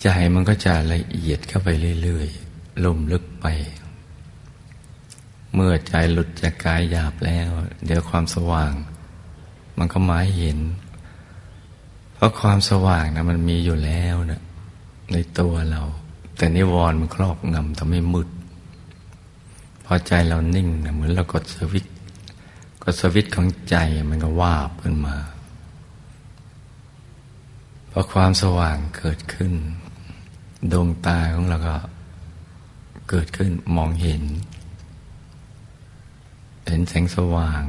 [0.01, 1.69] ใจมันก็จะละเอียดเข้าไป
[2.03, 3.45] เรื่อยๆลุ่มลึกไป
[5.53, 7.49] เมื่อใจหลุดจากกายหยาบแล้ว
[7.85, 8.73] เดี๋ยวความสว่าง
[9.77, 10.59] มันก็มาเห็น
[12.13, 14.41] เพราะความสว่างนะมันมีอยู่แล้วนะ
[15.11, 15.81] ในตัวเรา
[16.37, 18.29] แต่นิวรณ์มันครอบงำทำให้มืด
[19.85, 21.85] พอใจเรานิ่งนะเหมือนเรากดสวิต
[22.83, 23.75] กดสวิตของใจ
[24.09, 25.15] มันก็ว่าบขึ้นมา
[27.97, 29.53] พอความสว่างเกิดขึ้น
[30.71, 31.77] ดวงตาของเราก็
[33.09, 34.23] เกิดขึ้นมองเห็น
[36.67, 37.63] เห็นแสงสว่าง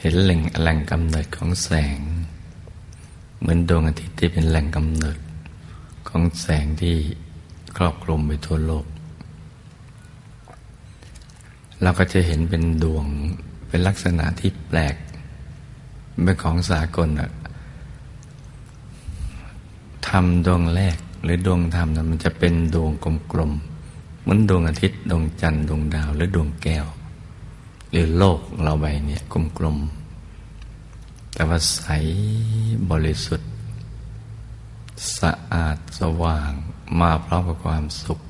[0.00, 2.00] เห็นแหล่งแหล่งกำเนิดของแสง
[3.38, 5.18] เหมือนดวงอาทิตย์ที่เป็นแหล่งกำเนิด
[6.08, 6.96] ของแสงที่
[7.76, 8.86] ครอบคลุมไปทั่วโลก
[11.82, 13.06] เราก็จะเห็นเป็นดวง
[13.68, 14.94] เป็นลักษณะที่แปลก
[16.22, 17.10] เป็นของสากล
[20.16, 22.90] อะทำดวงแรก หรือดวงธรรมนะมันจะเป็นดวง
[23.32, 26.86] กลมๆเหมือนดวงอาทิตย์ดวงจันทร์ดวงดาว หรือดวงแก้ว
[27.90, 29.22] หรือโลกเราใบเนี่ย
[29.58, 31.86] กลมๆแต่ว่าใส
[32.90, 33.50] บริสุทธิ์
[35.18, 36.52] สะอาดสว่าง
[37.00, 38.20] มาพร้อมกับความสุข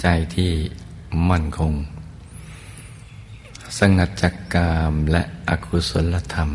[0.00, 0.52] ใจที่
[1.30, 1.72] มั่นคง
[3.78, 6.50] สงัดจากกามและอกุศลธรรม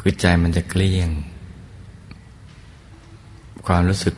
[0.00, 1.10] คือใจมันจะเกลี้ยง
[3.72, 4.14] ความรู้สึก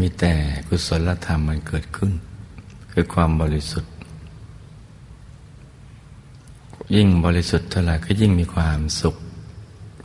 [0.00, 0.34] มีแต่
[0.68, 2.12] กุศลธรรมมันเกิดขึ้น
[2.92, 3.92] คือความบริสุทธิ์
[6.94, 9.16] ยิ่งบริสุทธิ์เท่าไหร่ก็ยิ่งมีความสุข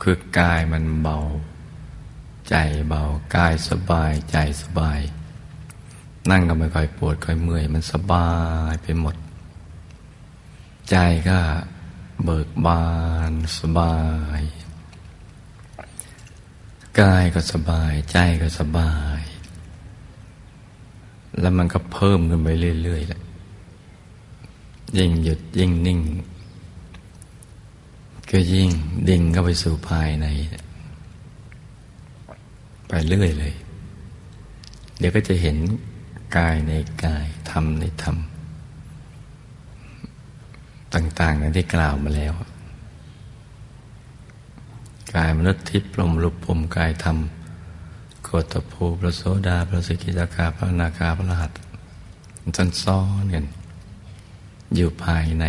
[0.02, 1.18] คือกายมันเบา
[2.48, 2.54] ใจ
[2.88, 3.02] เบา
[3.36, 5.00] กายสบายใจสบาย
[6.30, 8.30] นั่งก็ไม่ค่อยปวดค่อยเมื่อย มันสบา
[8.72, 9.16] ยไปหมด
[10.90, 10.96] ใจ
[11.28, 11.38] ก็
[12.24, 12.84] เบิกบา
[13.30, 13.94] นสบา
[14.40, 14.42] ย
[17.00, 19.20] กายก็สบายใจก็สบาย
[21.40, 22.48] แล้วมันก็เพิ่มขึ้นไป
[22.82, 23.20] เรื่อยๆแหละ
[24.98, 26.00] ยิ่งหยุดยิ่งนิ่ง
[28.30, 28.70] ก็ยิ่ง
[29.08, 30.26] ดิ่งเข้าไปสู่ภายใน
[32.88, 33.54] ไปเรื่อยเลย
[34.98, 35.56] เดี๋ยวก็จะเห็น
[36.36, 36.72] กายใน
[37.04, 38.16] กายธรรมในธรรม
[40.94, 42.32] ต่าง ๆ นั้นที่กล่าวมาแล้ว
[45.14, 47.18] กายมนุษย์ทิพย์ลมลุปปมกายธรรม
[48.24, 51.52] โคตภูพระโสดา พระสิกิจาคาพระนาคาพระรหัส
[52.56, 53.46] สันซ้อนกัน
[54.74, 55.44] อยู่ภายใน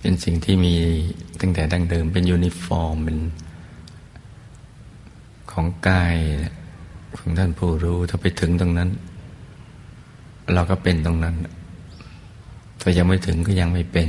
[0.00, 0.74] เป็นสิ่งที่มี
[1.40, 3.18] ตั้งแต่ดั้งเดิมเป็นยูนิฟอร์มเป็น
[5.50, 6.16] ของกาย
[7.18, 8.90] ของท่านผู้รู้ถ้าไปถึงตรงนั้น
[10.54, 11.34] เราก็เป็นตรงนั้น
[12.80, 14.08] ถ้ายังไม่ถึงก็ยังไม่เป็น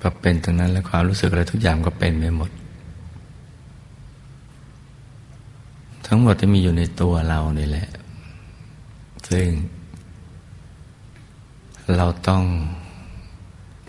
[0.00, 2.50] พอเป็นตรงนั้นแล้วความรู้สึกอะไรทุกอย่างก็เป็นไปหมด
[6.06, 7.88] ทั้งหมดที่มีอยู่ในตัวเรานี่แหละ
[9.30, 9.48] ซึ่ง
[11.96, 12.42] เราต้อง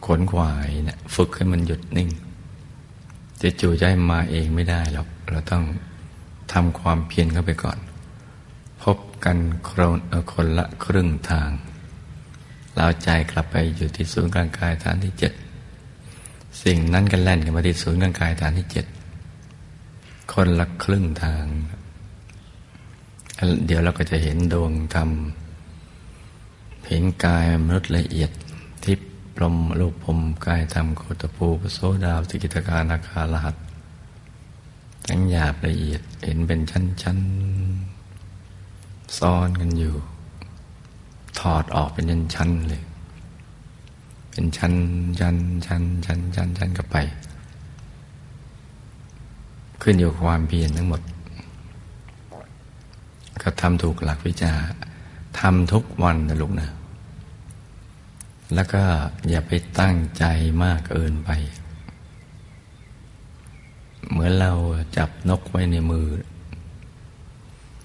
[0.05, 2.09] ขนขวายนะฝึกให้มันหยุดนิ่ง
[3.41, 5.63] จะจู่ใจมาเองไม่ได้หรอก เราต้อง
[6.53, 7.77] ทำความเพียรเข้าไปก่อน
[8.83, 9.81] พบกันคน
[10.33, 11.49] คนละครึ่งทาง
[12.75, 15.33] เราใจกลับไปอยู่ที่ศูนย์กลางกายฐานที่เจ็ด
[16.63, 18.85] สิ่งนั้นกันแล่นกันมาที่ศูนย์กลางกายฐานที่เจ็ด
[20.33, 21.45] คนละครึ่งทาง
[23.65, 25.09] เดี๋ยวเราก็จะเห็นดวงธรรม
[26.87, 28.31] เห็นกายมนุษย์ละเอียด
[28.85, 28.99] ทิพ
[29.35, 33.55] ปรมรูปพรมกายธรรมโคตภูปโสดาวสิกิตการนาคาลหัส
[35.07, 39.95] ทั้งหยาบละเอียดเห็นเป็นชั้นๆ ซ้อนกันอยู่
[41.39, 42.81] ถอดออกเป็นชั้นๆเลย
[44.31, 44.73] เป็นชั้น
[45.19, 46.97] ชั้นชั้นชั้นชั้นชั้นก็ไป
[49.81, 51.01] ขึ้นอยู่ความเพียรทั้งหมด
[53.41, 54.53] ก็ทำถูกหลักวิชา
[55.39, 56.69] ทำทุกวันนะลูกนะ
[58.55, 58.83] แล้วก็
[59.29, 60.25] อย่าไปตั้งใจ
[60.63, 61.29] มากเกินไป
[64.09, 64.51] เหมือนเรา
[64.97, 66.07] จับนกไว้ในมือ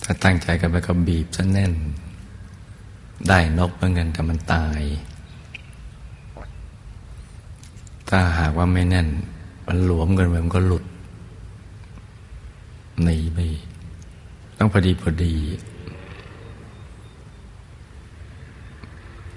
[0.05, 1.73] ถ้าตั้งใจกันไปก็บีบซะแน่น
[3.29, 4.81] ได้นกเหมือนกันแต่มันตาย
[8.09, 9.09] ถ้าหากว่าไม่แน่น
[9.67, 10.85] มันหลวมกันไปมันก็หลุด
[13.03, 13.39] หนีไป
[14.59, 15.35] ต้องพอดีพอดี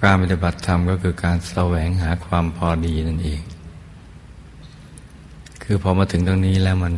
[0.01, 3.41] การปฏิบัติธรรมก็คือการแสวงหาความพอดีนั่นเอง
[5.63, 6.95] คือพอมาถึงตรงนี้แล้วมัน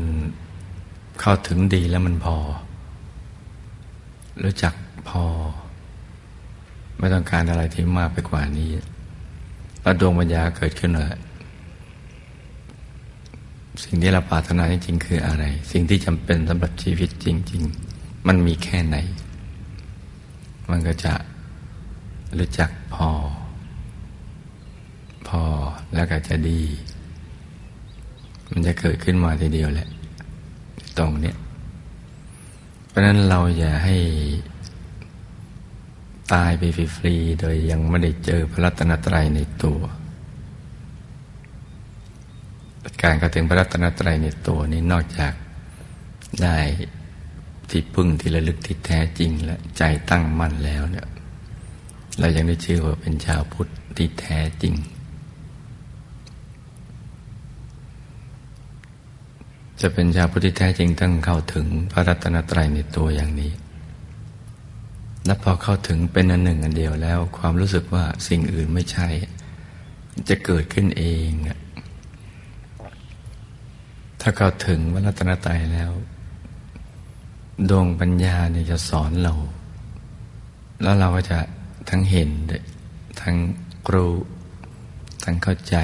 [1.20, 2.38] เข้าถึงดีแล้วมันพอ
[4.44, 4.74] รู้จัก
[5.10, 5.24] พอ
[7.00, 8.70] ไม่ต้องการอะไรที่มากไปกว่านี้
[9.82, 11.08] แล้วดวงปัญญาเกิดขึ้นเลย
[13.84, 17.64] สิ่งที่เราปรารถนาจริงๆคืออะไร สิ่งที่จำเป็นสำหรับชีวิตจริง
[17.96, 18.98] ๆ มันมีแค่ไหน
[20.70, 21.14] มันก็จะ
[22.40, 23.10] รู้จักพอ
[25.28, 25.44] พอ
[25.94, 26.62] แล้วก็จะดี
[28.52, 29.90] มันจะเกิดขึ้นมาทีเดียวแหละ
[30.98, 31.36] ตรงเนี้ย
[32.88, 33.98] เพราะนั้นเราอย่าให้
[36.34, 36.64] ตายไป
[36.96, 39.80] ฟรีๆโดยยังไม่ได้เจอพระรัตนตรัยในตัว
[43.04, 45.34] การเข้าถึงพระรัตนตรัยในตัวนี้นอกจาก
[46.44, 46.60] ได้
[47.70, 51.08] ที่พึ่งที่ระลึกที่แท้จริงและใจตั้งมั่นแล้วเนี่ย
[52.20, 53.68] เรายังได้ชื่อว่าเป็นชาวพุทธ
[53.98, 54.74] ที่แท้จริง
[59.82, 63.52] จะเป็นชาวพุทธที่แท้จริงต้องเข้าถึงพระรัตนตรัยในตัวอย่างนี้
[65.26, 69.08] และพอเข้าถึงเป็นอันหนึ่งอันเดียวแล้ว ความรู้สึกว่าสิ่งอื่นไม่ใช่
[70.30, 71.30] จะเกิดขึ้นเอง
[74.22, 75.92] ถ้าเข้าถึงพระรัตนตรัยแล้ว
[77.70, 79.34] ดวงปัญญาเนี่ยจะสอนเรา
[80.82, 81.40] แล้วเราก็จะ
[81.90, 82.30] ทั้งเห็น
[83.22, 83.36] ทั้ง
[83.94, 84.14] รู้
[85.24, 85.76] ทั้งเข้าใจ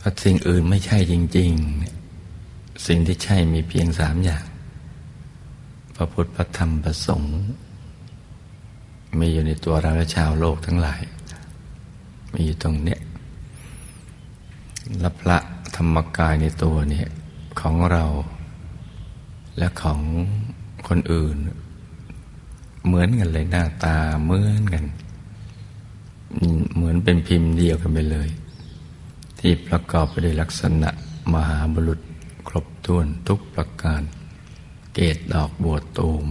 [0.00, 1.50] ว่าสิ่งอื่นไม่ใช่จริง
[2.16, 4.44] ๆ สิ่งที่ใช่มีเพียงสามอย่าง
[5.94, 7.36] พระพุทธพระธรรมพระสงฆ์
[9.18, 11.02] มีอยู่ในตัวเราและชาวโลกทั้งหลาย
[12.34, 13.00] มีอยู่ตรงเนี้ย
[15.00, 15.38] และพระ
[15.76, 17.08] ธรรมกายในตัวเนี่ย
[17.60, 18.04] ของเรา
[19.58, 20.00] และของ
[20.88, 21.36] คนอื่น
[22.86, 24.84] เหมือนกันเลยหน้าตาเหมือนกัน
[26.74, 28.28] เหมือนเป็นพิมพ์เดียวกันไปเลย
[29.38, 30.90] ที่ประกอบไปด้วยลักษณะ
[31.32, 32.00] มหาบุรุษ
[32.48, 34.02] ครบถ้วนทุกประการ
[34.94, 36.26] เกตดอกบัวตูม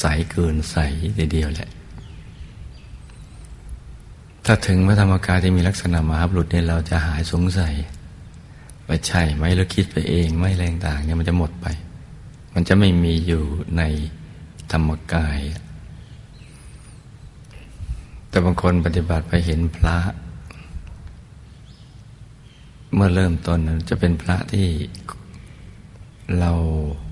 [0.00, 0.76] ใสเกินใส
[1.32, 1.70] เดียวแหละ
[4.52, 7.74] ถ้าถึงพระธรรมกายที่มีลักษณะมหาบุรุษเนี่ยเราจะหายสงสัย
[8.86, 11.66] ว่าใช่ไหมเราคิดไปเองไม่แรงต่างเนี่ยมันจะหมดไป
[12.54, 13.44] มันจะไม่มีอยู่
[13.76, 13.82] ใน
[14.72, 15.38] ธรรมกาย
[18.28, 19.98] แต่บางคนปฏิบัติไปเห็นพระ
[22.94, 23.58] เมื่อเริ่มต้น
[23.88, 24.68] จะเป็นพระที่
[26.38, 26.52] เรา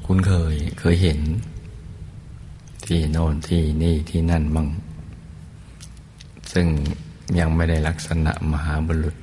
[0.07, 1.21] คุ้นเคยเคยเห็น
[2.87, 4.69] ที่โน่นที่นี่ที่นั่นมั่ง
[6.55, 6.69] ซึ่ง
[7.39, 9.17] ยังไม่ได้ลักษณะมหาบุรุษ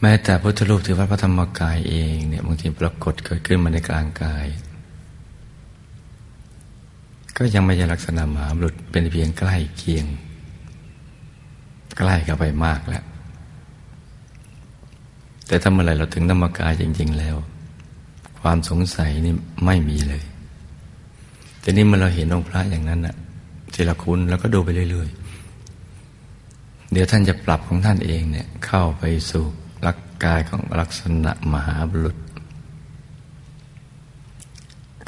[0.00, 4.46] แม้แต่พุทธรูปที่วัดพระธรรมกายเองเนี่ยบางทีปรากฏเกิดขึ้นมาในกลางกาย
[7.36, 10.06] ก็ยังไม่ใช่ลักษณะมหาบุรุษเป็นเพียงใกล้เคียง
[11.98, 13.04] ใกล้เข้าไปมากแล้ว
[15.46, 17.36] แต่ถ้าเมื่อไรเราถึงธรรมกายจริง ๆ แล้ว
[18.40, 20.24] ความสงสัยนี่ไม่มีเลย
[21.60, 23.16] แต่นี่เมื่อเราเห็นองค์พระอย่างนั้นน่ะ
[23.76, 25.08] ที่เราคุ้นแล้วก็ดูไปเรื่อย
[25.94, 29.44] ๆ เดี๋ยวท่านจะปรับของท่านเองเนี่ยเข้าไปสู่
[29.86, 32.16] ลักกายของลักษณะมหาบุรุษ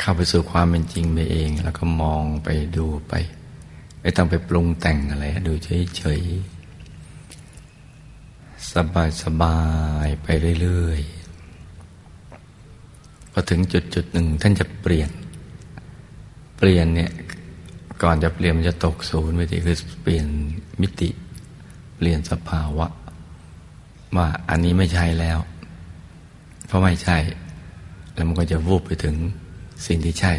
[0.01, 3.15] เข้าไปสู่ความเป็นจริงไปเอง แล้วก็มองไปดูไป
[4.01, 5.53] ไม่ต้องไปปรุงแต่งอะไร ดู
[5.97, 9.59] เฉยๆ สบายสบา
[10.07, 10.27] ยไป
[10.61, 15.11] เรื่อยๆ พอถึงจุดจุดหนึ่งท่านจะเปลี่ยน
[16.59, 17.11] เปลี่ยนเนี่ย
[18.03, 20.27] ก่อนจะเปลี่ยนมันจะตกศูนย์ไปทีคือเปลี่ยน
[20.81, 21.09] มิติ
[21.97, 22.87] เปลี่ยนสภาวะ
[24.17, 25.39] ว่าอันนี้ไม่ใช่แล้ว
[26.67, 27.19] เพราะไม่ใช่
[28.15, 29.17] แล้วมันก็จะวูบไปถึง
[29.87, 30.33] สิ่งที่ใช่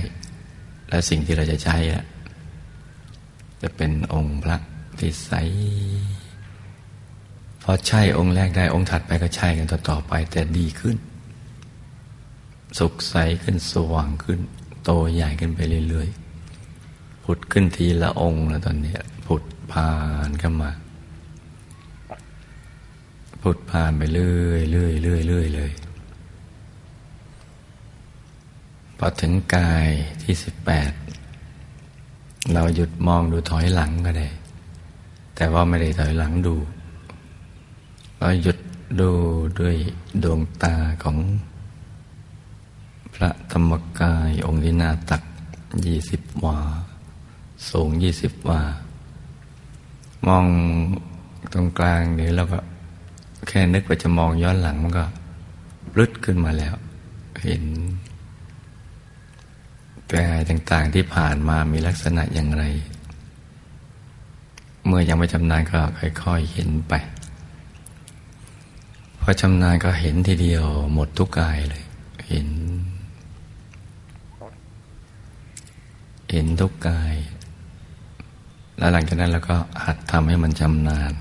[0.90, 1.78] และสิ่งที่เราจะใช้
[3.62, 4.58] จะเป็นองค์พระ
[5.00, 5.32] ที่ใส
[7.64, 10.98] พอใช่องค์แรกได้องค์ถัดไปก็ใช่กันต่อตอไป แต่ดีขึ้น
[12.80, 14.40] สุขใสขึ้นสว่างขึ้น
[14.84, 18.94] โตใหญ่ขึ้นไปเรื่อยๆุดขึ้นทีละองค์แล้วตอนนี้
[19.26, 19.92] ผุดผ่า
[20.28, 20.72] นเข้ามา
[23.42, 25.72] พุดผ่านไปเรื่อยเรื่อยเรื่อยเรื่อยเลย
[28.98, 29.90] พอถึงกาย
[30.22, 30.92] ที่สิบแปด
[32.54, 34.28] เราหยุดมองดูถอยหลังก็ได้
[35.36, 36.56] แต่ว่าไม่ได้ถอยหลังดู
[38.18, 38.58] เราหยุด
[39.00, 39.10] ดู
[39.60, 39.76] ด้วย
[40.24, 41.18] ดวงตาของ
[43.14, 45.24] พระธรรมกายองค์ที่หน้าตัก
[45.86, 46.60] ยี่สิบวา
[47.70, 48.62] สูงยี่สิบวา
[50.28, 50.46] มอง
[51.54, 52.60] ตรงกลางนี้แล้วก็
[53.48, 55.06] แค่นึกว่าจะมองย้อนหลังมันก็
[55.98, 56.74] รุดขึ้นมาแล้ว
[57.46, 57.64] เห็น
[60.14, 62.64] กายต่างๆที่ผ่านมามีลักษณะอย่างไร
[64.86, 65.80] เมื่อยังไม่ชำนาญก็
[66.24, 66.94] ค่อยๆเห็นไป
[69.22, 71.84] พอชำนาญก็เห็นทีเดียว หมดทุกกายเลย
[72.28, 72.48] เห็น
[76.32, 77.16] เห็นทุกกาย
[78.80, 81.14] แล้วหลังจากนั้นเราก็หัดทำให้มันชำนาญ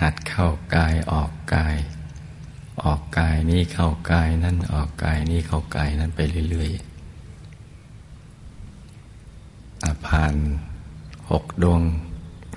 [0.00, 1.76] หัดเข้ากายออกกาย
[2.84, 6.94] ออกกายนี้เข้ากายนั่นออกกายนี้เข้ากายนั้นไปเรื่อยๆ
[10.06, 10.34] ผ่าน
[11.30, 11.82] หกดวง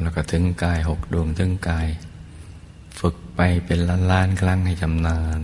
[0.02, 1.88] แล้วก็ถึงกายหกดวงถึงกาย
[3.00, 5.41] ฝึกไปเป็นล้านล้านครั้งให้ชำนาญ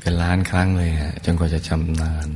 [0.00, 2.28] เป็นล้านครั้งเลยฮะจนกว่าจะชำนาญ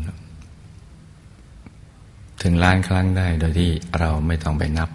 [2.42, 4.90] ถึงล้านครั้งได้โดยที่เราไม่ต้องไปนับ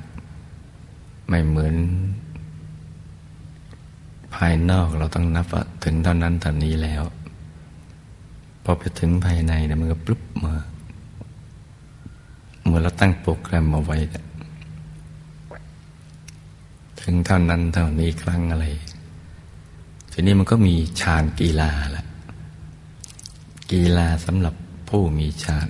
[1.29, 1.75] ไม่เหมือน
[4.35, 7.03] ภายนอกเราต้องนับว่าถึงเท่านั้นเท่านี้แล้ว
[8.63, 10.55] พอไปถึงภายในเนี่ยมันก็ปุ๊บมา
[12.63, 13.97] เมื่อเราตั้งโปรแกรมมาไว้
[17.01, 18.65] ถึงเท่านั้นเท่านี้ครั้งอะไร
[20.11, 22.05] ทีนี้มันก็มีฌานกีฬาละ
[23.71, 24.55] กีฬาสำหรับ
[24.89, 25.67] ผู้มีฌาน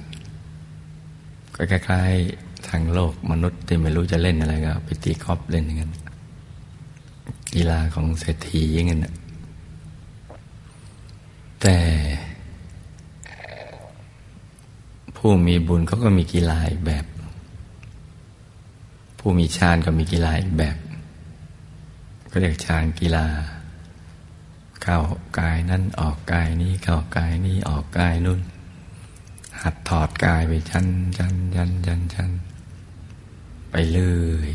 [1.55, 5.91] ก็คล้ายๆทางโลกมนุษย์ที่ไม่รู้จะเล่นอะไรก็ไปตีกอล์ฟเล่นอย่างนั้น
[7.55, 9.07] กีฬาของเศรษฐีอย่างนั้น
[11.61, 11.77] แต่
[15.15, 17.05] ผู้มีบุญเขาก็มีกีฬาอีกแบบ
[19.19, 20.77] ผู้มีฌานก็มีกีฬาอีกแบบ
[22.31, 23.25] ก็เรียกฌานกีฬา
[24.83, 24.99] เข้า
[25.39, 28.39] กายนั้นออกกายนี้เข้ากายนี้ออกกายนู่น
[29.61, 30.87] หัดถอดกายไปชั้น
[31.17, 32.31] ชั้นชั้นชั้นชั้น
[33.71, 34.49] ไปเรื่อย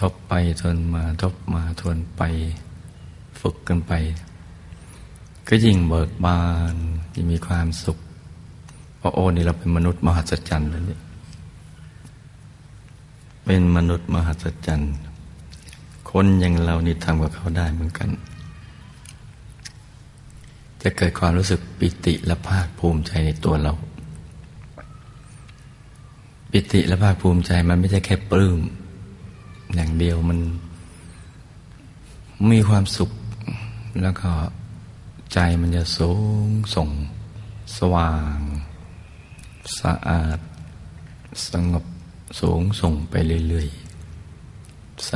[0.00, 2.22] ทบไปทนมาทบมาทวนไป
[3.40, 3.92] ฝึกกันไป
[5.48, 6.40] ก็ยิ่งเบิกบา
[6.74, 6.76] น
[7.14, 7.98] ยิ่งมีความสุข
[8.98, 10.98] เพราะโอ้นี่เราเป็นมนุษย์มหัศจรรย์แล้วนี่
[13.44, 14.92] เป็นมนุษย์มหัศจรรย์
[16.10, 18.08] คนอย่างเรานี่ทำกับเขาได้เหมือนกัน
[20.82, 23.72] จะเกิดความรู้สึกปิติและภาคภูมิใจในตัวเรา
[26.50, 28.60] ปิติและภาคภูมิใจมันไม่ใช่แค่ปลื้ม
[29.74, 30.38] อย่างเดียวมัน
[32.52, 33.10] มีความสุข
[34.02, 34.30] แล้วก็
[35.32, 36.12] ใจมันจะสู
[36.46, 36.88] งส่ง
[37.78, 38.38] สว่าง
[39.80, 40.38] สะอาด
[41.50, 41.84] สงบ
[42.40, 43.14] สูงส่งไป
[43.48, 45.12] เรื่อยๆใส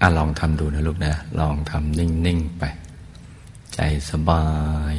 [0.00, 2.64] อะลองทำดูนะลูกนะ ลองทำนิ่ง ๆ ไป
[3.74, 4.46] ใจสบา
[4.94, 4.96] ย